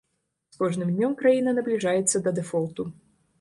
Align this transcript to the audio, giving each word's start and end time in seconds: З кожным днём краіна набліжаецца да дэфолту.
З 0.53 0.57
кожным 0.61 0.89
днём 0.95 1.13
краіна 1.19 1.53
набліжаецца 1.59 2.23
да 2.29 2.35
дэфолту. 2.41 2.89